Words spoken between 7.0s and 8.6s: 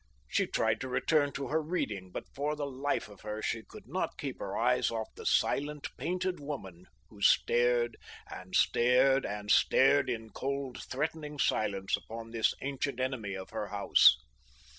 who stared and